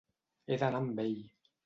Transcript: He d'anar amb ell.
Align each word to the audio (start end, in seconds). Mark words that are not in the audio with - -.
He 0.53 0.57
d'anar 0.63 0.81
amb 0.87 1.03
ell. 1.05 1.21